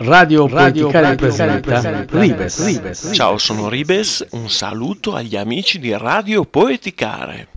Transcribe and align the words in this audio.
Radio, 0.00 0.46
Radio 0.46 0.88
Poeticale 0.90 1.16
presenta 1.16 2.04
Ribes. 2.08 2.64
Ribes. 2.64 3.10
Ciao, 3.12 3.36
sono 3.36 3.68
Ribes, 3.68 4.24
un 4.30 4.48
saluto 4.48 5.14
agli 5.14 5.34
amici 5.34 5.80
di 5.80 5.92
Radio 5.96 6.44
Poeticare. 6.44 7.48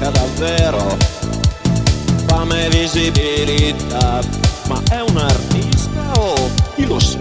Cerca 0.00 0.10
davvero, 0.10 0.96
fame 2.26 2.66
e 2.66 2.68
visibilità, 2.70 4.20
ma 4.68 4.82
è 4.90 5.00
un 5.00 5.16
artista 5.16 6.12
o 6.16 6.34
chi 6.74 6.84
lo 6.86 6.98
sa? 6.98 7.18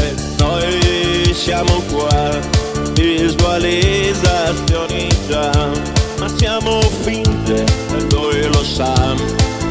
E 0.00 0.14
noi 0.36 1.34
siamo 1.34 1.82
qua, 1.90 2.38
visualizzazioni 2.92 5.08
già, 5.26 5.50
ma 6.18 6.28
siamo 6.36 6.80
finte 7.02 7.64
e 7.64 8.06
lui 8.10 8.42
lo 8.42 8.62
sa, 8.62 9.14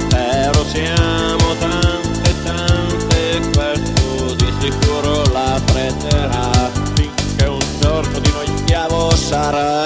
però 0.10 0.66
siamo 0.66 1.56
tante 1.60 2.34
tante, 2.44 3.40
questo 3.54 4.34
di 4.36 4.52
sicuro 4.60 5.24
la 5.32 5.62
prenderà, 5.66 6.72
finché 6.96 7.46
un 7.46 7.60
giorno 7.80 8.20
di 8.20 8.32
noi 8.32 8.48
schiavo 8.58 9.16
sarà. 9.16 9.83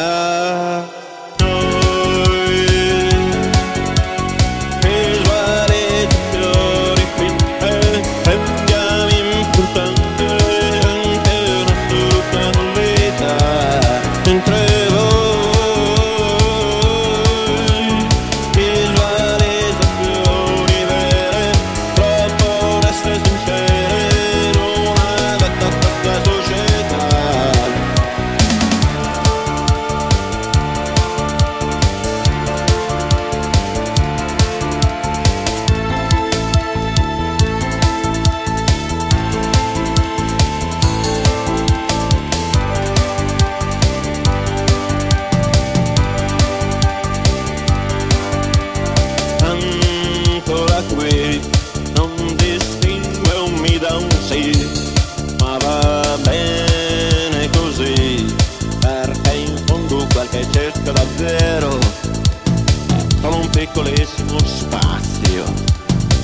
Piccolissimo 63.77 64.39
spazio 64.39 65.45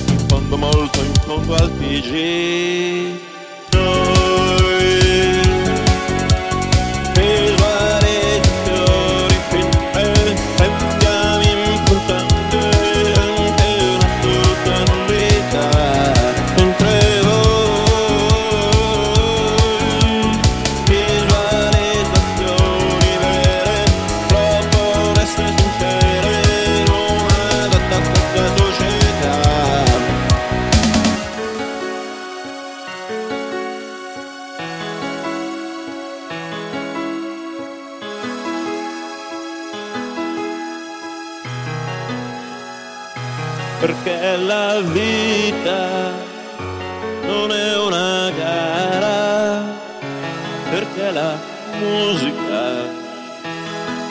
in 0.08 0.18
fondo 0.28 0.58
molto 0.58 1.04
in 1.04 1.14
fondo 1.24 1.54
al 1.54 1.72
TG 1.78 3.33
perché 43.84 44.38
la 44.38 44.80
vita 44.80 46.14
non 47.28 47.52
è 47.52 47.78
una 47.80 48.30
gara, 48.30 49.62
perché 50.70 51.12
la 51.12 51.38
musica 51.78 52.62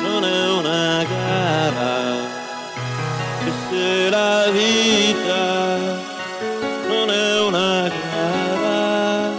non 0.03 0.25
è 0.25 0.51
una 0.51 1.03
gara, 1.05 1.97
e 3.47 3.53
se 3.71 4.11
la 4.11 4.51
vita 4.51 5.77
non 6.89 7.11
è 7.11 7.41
una 7.41 7.89
gara, 7.89 9.31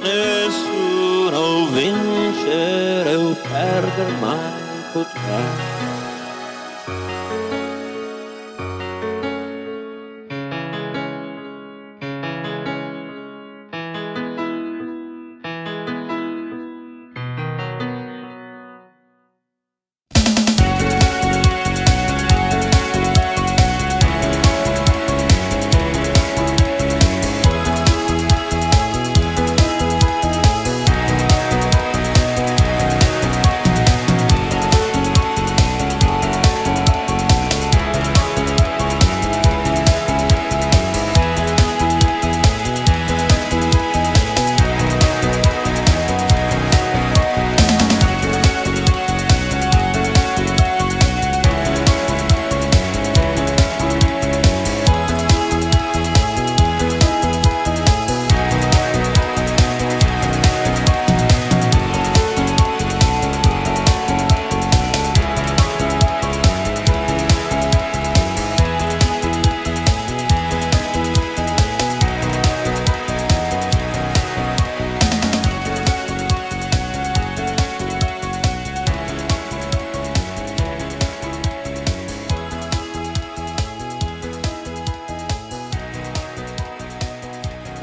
nessuno 0.00 1.66
vincere 1.72 3.14
o 3.16 3.36
perdere 3.52 4.12
mai 4.18 4.60
potrà. 4.94 5.79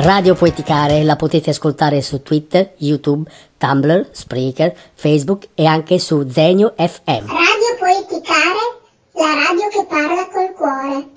Radio 0.08 0.36
Poeticare 0.36 1.04
la 1.04 1.18
potete 1.18 1.50
ascoltare 1.50 2.02
su 2.02 2.24
Twitter, 2.24 2.76
YouTube, 2.78 3.30
Tumblr, 3.58 4.08
Spreaker, 4.14 4.74
Facebook 4.94 5.50
e 5.54 5.66
anche 5.66 6.00
su 6.00 6.26
Zenio 6.30 6.74
FM. 6.78 7.28
Radio 7.28 7.76
Poeticare, 7.78 8.80
la 9.12 9.34
radio 9.34 9.68
che 9.68 9.86
parla 9.86 10.30
col 10.32 10.54
cuore. 10.56 11.17